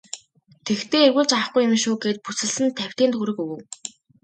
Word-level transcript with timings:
Тэгэхдээ 0.65 1.03
эргүүлж 1.07 1.31
авахгүй 1.37 1.61
юм 1.67 1.75
шүү 1.83 1.95
гээд 2.03 2.17
бүсэлсэн 2.25 2.67
тавьтын 2.77 3.09
төгрөг 3.13 3.37
өгөв. 3.43 3.61